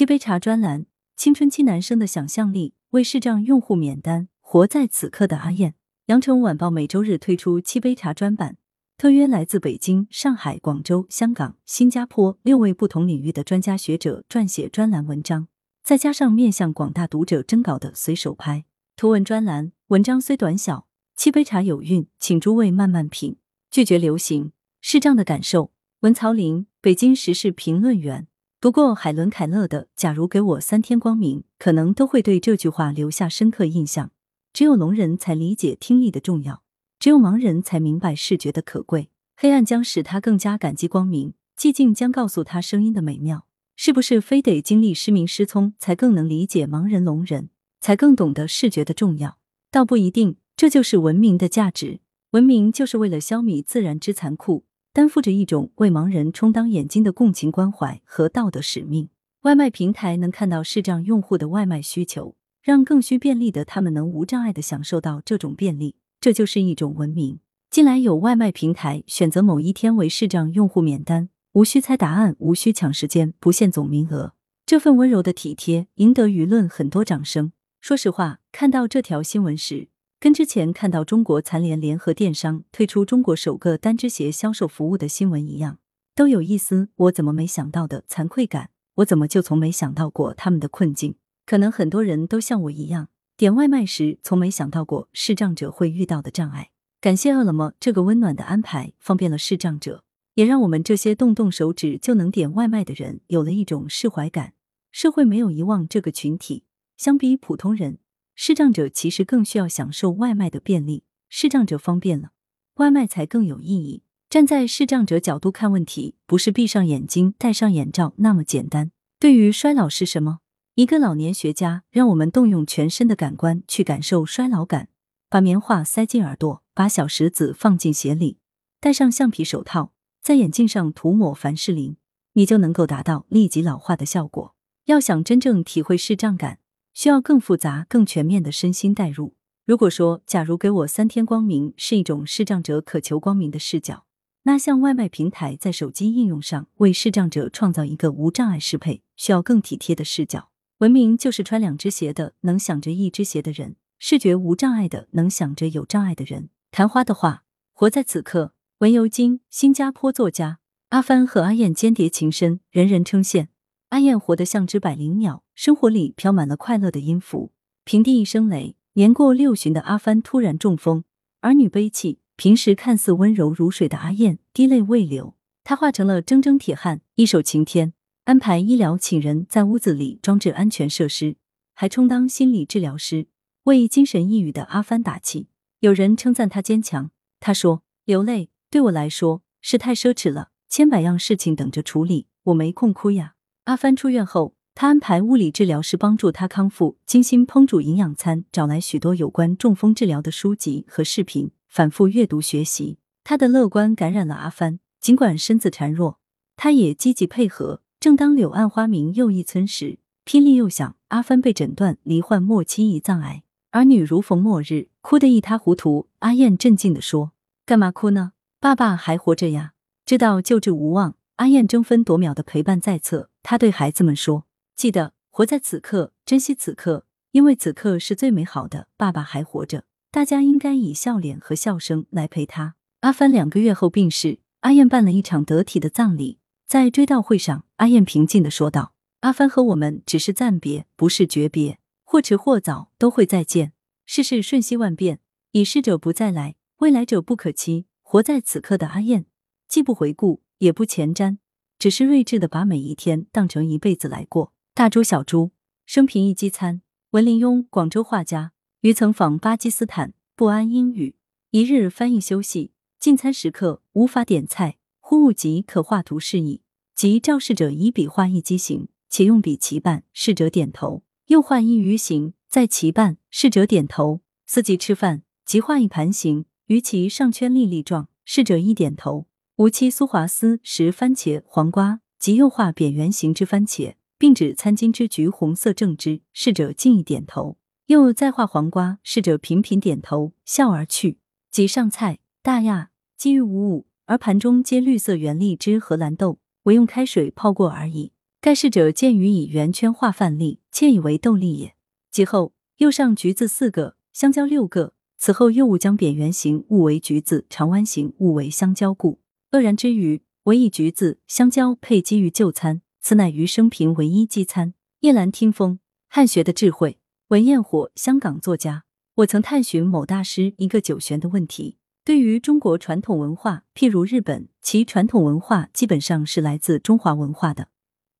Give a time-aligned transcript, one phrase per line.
[0.00, 5.74] 七杯茶专栏：青春期男生的想象力，为视障用户免单，活在此刻的阿燕。
[6.06, 8.56] 羊城晚报每周日推出七杯茶专版，
[8.96, 15.48] 特约来自北京、上海、广州、香港、新加坡六位不同领域的专家学者撰写专栏文章，
[15.84, 18.64] 再加上面向广大读者征稿的随手拍
[18.96, 19.72] 图文专栏。
[19.88, 23.36] 文章虽短小，七杯茶有韵，请诸位慢慢品。
[23.70, 25.72] 拒绝流行，视障的感受。
[26.00, 28.28] 文曹林，北京时事评论员。
[28.62, 34.10] 读过海伦·凯勒的《假如给我三天光明》，可能都会对这句话留下深刻印象。
[34.52, 36.62] 只有聋人才理解听力的重要，
[36.98, 39.08] 只有盲人才明白视觉的可贵。
[39.34, 43.46] 黑暗将使他更加感激光明，寂静将告诉他声音的美妙。
[43.76, 47.48] 是不是非得经历失明失聪，才更能理解盲人聋人，
[47.80, 49.38] 才更懂得视觉的重要？
[49.70, 50.36] 倒不一定。
[50.54, 52.00] 这就是文明的价值。
[52.32, 54.66] 文明就是为了消弭自然之残酷。
[54.92, 59.08] 担负着一种为盲人充当眼睛的共情关怀和道德使命。
[59.42, 67.38] 外卖平台能看到视障用户的外卖需求，让更需便利的他们能无障碍的享受到这种便利，这就是一种文明。
[67.70, 74.34] 近来有外卖平台选择某一天为视障用户免单，无需猜答案，无需抢时间，不限总名额。
[74.66, 77.52] 这份温柔的体贴赢得舆论很多掌声。
[77.80, 79.88] 说实话，看到这条新闻时。
[80.20, 85.78] 跟之前看到中国残联联合电商推出中国首个单只鞋销售服务的新闻一样，
[86.14, 88.68] 都有一丝我怎么没想到的惭愧感。
[88.96, 91.14] 我怎么就从没想到过他们的困境？
[91.46, 96.68] 可能很多人都像我一样，点外卖时从没想到过视障者会遇到的障碍。
[97.00, 100.04] 感谢饿了么这个温暖的安排，方便了视障者，
[100.34, 104.52] 也让我们这些动动手指就能点外卖的人有了一种释怀感。
[104.92, 106.64] 社会没有遗忘这个群体，
[106.98, 108.00] 相比普通人。
[108.42, 112.30] 视障者其实更需要享受外卖的便利，视障者方便了，
[112.76, 114.02] 外卖才更有意义。
[114.30, 118.92] 站在视障者角度看问题，不是闭上眼睛戴上眼罩那么简单。
[119.18, 120.38] 对于衰老是什么，
[120.74, 124.88] 一个老年学家让我们动用全身的感官去感受衰老感。
[125.28, 128.38] 把棉花塞进耳朵，把小石子放进鞋里，
[128.80, 129.92] 戴上橡皮手套，
[130.22, 131.98] 在眼镜上涂抹凡士林，
[132.32, 134.54] 你就能够达到立即老化的效果。
[134.86, 136.60] 要想真正体会视障感。
[137.00, 139.32] 需要更复杂、更全面的身心代入。
[139.64, 144.04] 如果说，假如给我三天光明是一种视障者渴求光明的视角，
[144.42, 150.50] 那像外卖平台在手机应用上为视障者创造一个无障碍适配，需要更体贴的视角。
[150.80, 156.50] 文明就是穿两只鞋的能想着一只鞋的人，视觉无障碍的能想着有障碍的人。
[156.70, 158.52] 昙花的话，活在此刻。
[158.80, 160.58] 文尤金，新加坡作家。
[160.90, 163.46] 阿帆和阿燕间谍情深，人人称羡。
[163.90, 167.50] 阿燕活得像只百灵鸟，生活里飘满了快乐的音符。
[167.84, 171.02] 平地一声雷，年过六旬的阿帆突然中风，
[171.40, 172.20] 儿女悲泣。
[172.36, 175.34] 平时看似温柔如水的阿燕滴泪未流，
[175.64, 177.92] 她化成了铮铮铁汉，一手擎天，
[178.24, 181.36] 安排医疗请人在屋子里装置安全设施，
[181.74, 183.26] 还充当心理治疗师，
[183.64, 185.48] 为精神抑郁的阿帆打气。
[185.80, 193.34] 有人称赞他坚强，他说：“流泪对我来说是太奢侈了，千百样事情等着处理，我没空哭呀。”
[193.70, 202.98] 阿帆出院后，他安排物理治疗师帮助他康复，精心烹煮营养餐，找来许多有关中风治疗的书籍和视频，反复阅读学习。
[203.22, 206.18] 他的乐观感染了阿帆，尽管身子孱弱，
[206.56, 207.80] 他也积极配合。
[208.00, 216.08] 正当柳暗花明又一村时，霹雳又响，阿帆被诊断罹患末期胰脏癌，儿女如逢末日，哭得一塌糊涂。
[216.18, 217.30] 阿燕镇静地说
[217.64, 218.32] ：“干嘛哭呢？
[218.58, 219.74] 爸爸还活着呀！
[220.04, 224.44] 知道救治无望。”阿燕争分夺秒的陪伴在侧，她对孩子们说
[224.76, 228.88] ：“记得活在此刻，珍惜此刻，因为此刻是最美好的。
[228.98, 236.40] 爸爸还活着，大家应该以笑脸和笑声来陪他。”阿帆两个月后病逝，阿燕办了一场得体的葬礼。
[236.66, 243.72] 在追悼会上，阿燕平静的说道：“阿帆和我们只是暂别，不是诀别，或迟或早都会再见。
[244.04, 245.20] 世事瞬息万变，
[245.52, 247.86] 已逝者不再来，未来者不可期。
[248.02, 249.24] 活在此刻的阿燕，
[249.66, 251.38] 既不回顾。”也不前瞻，
[251.78, 254.52] 只是睿智的把每一天当成一辈子来过。
[254.74, 255.52] 大猪小猪，
[255.84, 256.82] 生平一饥餐。
[257.10, 258.52] 文林庸，广州画家，
[258.82, 261.16] 于曾访巴基斯坦，不安英语。
[261.50, 266.60] 一日翻译休息，进餐时刻无法点菜，忽误及可画图示意，
[266.94, 271.02] 即肇事者以笔画一机形，且用笔齐办，侍者点头。
[271.28, 274.20] 又画一鱼形，再齐办，侍者点头。
[274.46, 279.26] 四季吃饭，即画一盘形，于其上圈粒粒状，侍者一点头。
[279.60, 287.58] 无期苏华斯食番茄、黄瓜及又画扁圆形之番茄，并指餐巾之橘红色正之，侍者尽一点头。
[287.84, 291.18] 又再画黄瓜，侍者频频点头，笑而去。
[291.50, 292.86] 即上菜，大讶，
[293.18, 298.12] 机遇无五，而盘中皆绿色圆荔枝荷兰豆，唯用开水泡过而已。
[298.40, 301.74] 盖世者见于以圆圈画范例，窃以为豆粒也。
[302.10, 304.94] 其后又上橘子四个，香蕉六个。
[305.18, 309.18] 此后又误将扁圆形误为橘子，长弯形误为香蕉故。
[309.50, 314.74] 愕然之余，唯以橘子、香蕉配基于就餐，此乃余生平唯一饥餐。
[315.00, 317.00] 夜阑听风，汉学的智慧。
[317.28, 318.84] 文焰火，香港作家。
[319.16, 327.68] 我曾探寻某大师一个九玄的问题：对于中国传统文化，譬如日本，其传统文化基本上是来自中华文化的，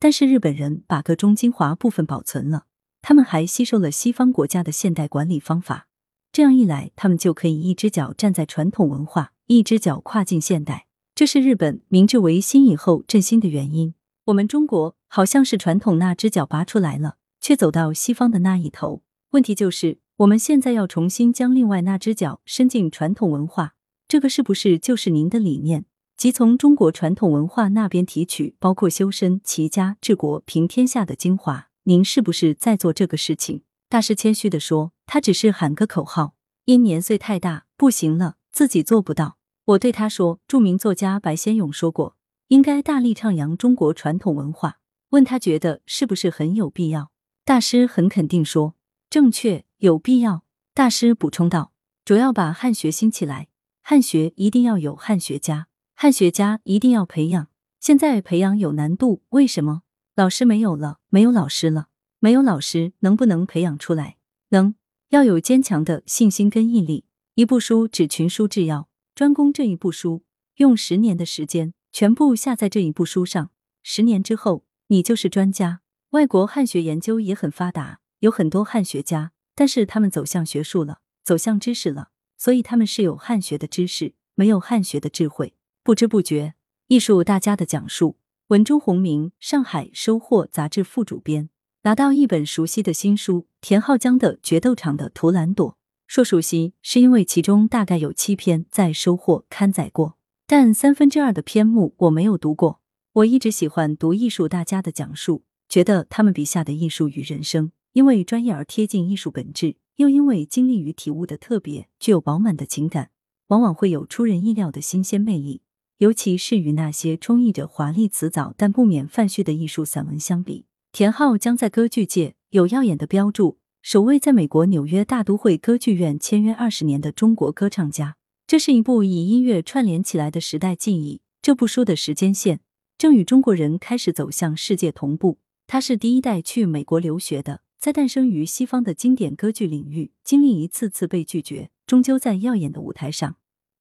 [0.00, 2.66] 但是日本人把个中精华部分保存了，
[3.00, 5.86] 他们还吸收了西方国家的现代管理方法。
[6.32, 10.86] 这样一来，他们就可以一只脚站在传统文化，一只脚跨进现代。
[11.20, 13.92] 这是日本明治维新以后振兴的原因。
[14.24, 19.02] 我们中国好像是传统那只脚拔出来了，却走到西方的那一头。
[19.32, 23.74] 问题就是，我们现在要重新将另外那只脚伸进传统文化，
[24.08, 25.84] 这个是不是就是您的理念？
[26.16, 31.68] 即从中国传统文化那边提取，包括修身、齐家、治国、平天下的精华？
[31.82, 33.60] 您是不是在做这个事情？
[33.90, 36.32] 大师谦虚地说：“他只是喊个口号，
[36.64, 39.36] 因年岁太大，不行了，自己做不到。”
[39.70, 42.16] 我对他说：“著名作家白先勇说过，
[42.48, 44.78] 应该大力倡扬中国传统文化。”
[45.10, 47.10] 问他觉得是不是很有必要？
[47.44, 48.74] 大师很肯定说
[49.10, 50.44] ：“正确，有必要。”
[50.74, 51.72] 大师补充道
[52.04, 53.48] ：“主要把汉学兴起来，
[53.82, 57.48] 汉学一定要有汉学家，汉学家一定要培养。
[57.78, 59.82] 现在培养有难度，为什么？
[60.16, 61.86] 老师没有了，没有老师了。”
[62.22, 64.16] 没有老师，能不能培养出来？
[64.50, 64.74] 能，
[65.08, 67.04] 要有坚强的信心跟毅力。
[67.34, 70.22] 一部书只群书治要，专攻这一部书，
[70.56, 73.50] 用十年的时间全部下在这一部书上。
[73.82, 75.80] 十年之后，你就是专家。
[76.10, 85.54] 外国汉学研究也很发达，有很多汉学家，但是他们走向学术了，走向知识了，所以他们是有汉学的知识，没有汉学的智慧。
[85.82, 86.54] 不知不觉，
[86.88, 88.16] 艺术大家的讲述。
[88.48, 91.50] 文中鸿明，上海收获杂志副主编。
[91.82, 95.70] 拿到一本熟悉的新书，田浩江的《决斗场的图兰朵》。
[96.10, 102.80] 说熟悉，是因为其中大概有七篇在收获刊载过，但三分之二的篇目我没有读过。
[103.12, 113.10] 我一直喜欢读艺术大家的讲述，觉得他们笔下的艺术与人生，因为专业而贴近艺术本质，又因为经历与体悟的特别，具有饱满的情感，
[113.46, 115.62] 往往会有出人意料的新鲜魅力。
[115.98, 120.64] 尤其是与那些充溢着华丽辞藻但不免泛叙的艺术散文相比。
[120.90, 128.16] 田浩将在歌剧界有耀眼的标注，首位在美国纽约大都会歌剧院签约二十年的中国歌唱家。
[128.46, 131.22] 这是一部以音乐串联起来的时代记忆。
[131.40, 132.60] 这部书的时间线
[132.98, 135.38] 正与中国人开始走向世界同步。
[135.66, 143.36] 他是第一代去美国留学的，在诞生于西方的经典歌剧领域，经历一次次被拒绝，终究在耀眼的舞台上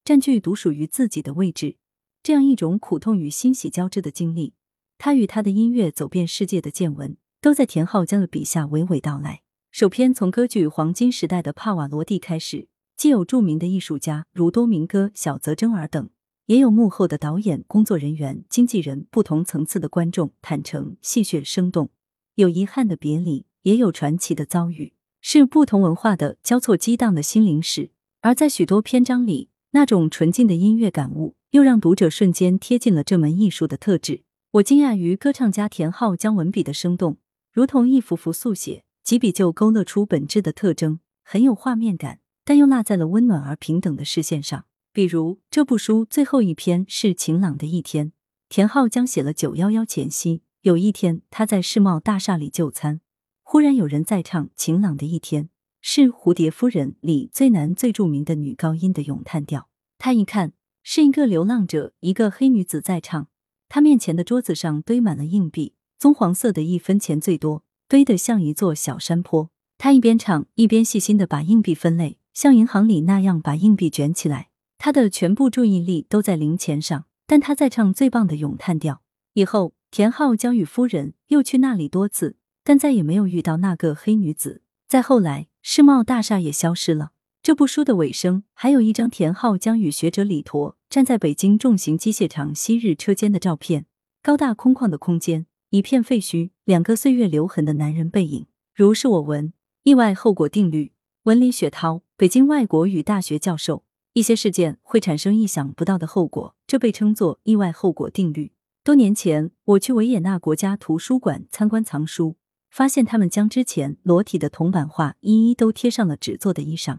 [0.06, 1.76] 占据独属于自己的位置。
[2.24, 4.54] 这样一种苦痛与欣喜交织的经历。
[4.98, 9.42] 他与他的音乐走遍世界的见闻，都在田浩江的笔下娓娓道来。
[9.72, 12.68] 首篇从歌剧黄金时代的帕瓦罗蒂开始，
[12.98, 16.10] 既有著名的艺术家如多明戈、小泽征尔等，
[16.48, 21.92] 也有幕后的导演、工作人员、经纪人，不同层次的观众，坦诚、戏谑、生动，
[22.34, 27.92] 有遗憾的别离，也有传奇的遭遇，是不同文化的交错激荡的心灵史。
[28.22, 34.24] 而在许多篇章里，那种纯净的音乐感悟，又让读者瞬间贴近了这门艺术的特质。
[34.54, 37.18] 我惊讶于歌唱家田浩将文笔的生动，
[37.54, 44.66] 如同一幅幅速写，几笔就勾勒出本质的特征，很有画面感，但又落在了温暖而平等的视线上。
[44.94, 48.12] 比如这部书最后一篇是晴朗的一天，
[48.50, 53.02] 田浩将写了九幺幺前夕，有一天他在世贸大厦里就餐，
[53.42, 55.46] 忽然有人在唱《晴朗的一天》，
[55.82, 59.70] 是《蝴蝶夫人》里最难最著名的女高音的咏叹调。
[59.98, 63.28] 他一看，是一个流浪者，一个黑女子在唱。
[63.68, 69.50] 他面前的桌子上堆满了硬币，棕黄色的一分钱最多，堆得像一座小山坡。
[69.80, 74.50] 他一边唱，一边细心的把硬币分类，像银行里那样把硬币卷起来。
[74.78, 79.02] 他的全部注意力都在零钱上，但他在唱最棒的咏叹调。
[79.34, 84.62] 以后，田浩将与夫人又去那里多次，但再也没有遇到那个黑女子。
[84.88, 87.12] 再后来，世贸大厦也消失了。
[87.42, 93.86] 这部书的尾声还有一张田浩将与学者李陀站在北京重型机械厂昔日车间的照片，
[94.22, 98.48] 高大空旷的空间，一片废墟，两个岁月留痕的男人背影。
[98.74, 100.94] 如是我闻，意外后果定律。
[101.26, 103.84] 文理雪涛，北京外国语大学教授。
[104.14, 108.52] 一些事件会产生意想不到的后果，这被称作意外后果定律。
[108.84, 112.38] 多年前，我去维也纳国家图书馆参观藏书，
[112.72, 116.98] 发现他们将之前裸体的铜版画一一都贴上了纸做的衣裳。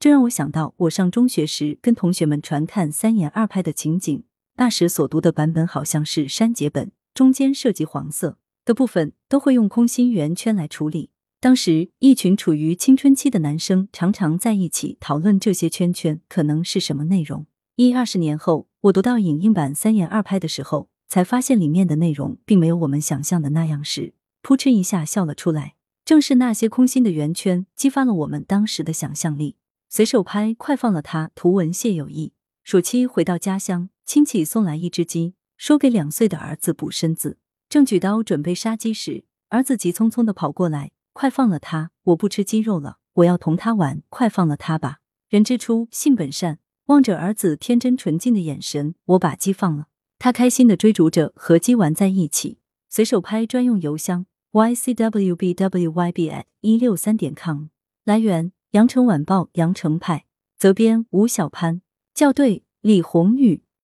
[0.00, 4.24] 这让我想到我上中学时跟同学们传看三言二拍的情景。
[4.56, 8.36] 那时所读的版本好像是删节本，中间涉及黄色。
[8.66, 11.10] 的部分都会用空心圆圈来处理。
[11.40, 17.46] 当时，一群处于青春期的男生常常在一起讨论这些圈圈可能是什么内容。
[17.76, 25.76] 一二十年后，我读到影印版三言二拍的时候，才发现里面的内容并没有我们想象的那样时，扑哧一下笑了出来。
[26.04, 29.56] 正是那些空心的圆圈，激发了我们当时的想象力。
[29.88, 32.32] 随手拍，快放了它，图文谢友谊。
[32.64, 37.38] 暑期回到家乡，亲戚送来一只鸡，说给两岁的儿子补身子。
[37.68, 40.92] 正举刀准备杀鸡时，儿子急匆匆的跑过来。
[41.12, 41.90] 快放了他！
[42.04, 44.02] 我不吃鸡肉了，我要同他玩。
[44.10, 44.98] 快放了他吧！
[45.28, 46.58] 人之初，性本善。
[46.86, 49.86] 望着儿子天真纯净的眼神，我把鸡放了。
[50.18, 52.58] 他开心的追逐着和鸡玩在一起。
[52.88, 57.68] 随手拍专用邮箱：ycwbwyb@ 一六三点 com。
[58.04, 60.26] 来源：羊城晚报羊城派。
[60.56, 61.80] 责编：吴小潘。
[62.14, 63.62] 校对：李红宇。